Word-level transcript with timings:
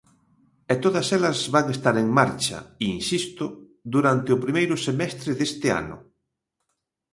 E 0.73 0.75
todas 0.83 1.07
elas 1.17 1.39
van 1.55 1.67
estar 1.75 1.95
en 2.03 2.07
marcha 2.19 2.57
–insisto– 2.63 3.45
durante 3.95 4.29
o 4.35 4.41
primeiro 4.45 4.75
semestre 4.87 5.29
deste 5.39 5.67
ano. 5.81 5.97